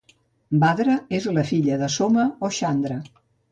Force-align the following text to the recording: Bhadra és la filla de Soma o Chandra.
Bhadra 0.63 0.95
és 1.19 1.27
la 1.39 1.45
filla 1.51 1.79
de 1.83 1.91
Soma 1.99 2.27
o 2.47 2.53
Chandra. 2.59 3.01